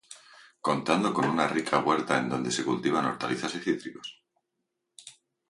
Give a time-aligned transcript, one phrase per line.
[0.67, 4.19] Contando con una rica Huerta en dónde se cultivan hortalizas y cítricos.